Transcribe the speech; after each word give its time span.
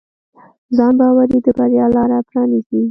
ځانباوري 0.75 1.37
د 1.45 1.47
بریا 1.57 1.85
لاره 1.95 2.17
پرانیزي. 2.29 2.79